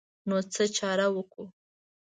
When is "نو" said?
0.27-0.37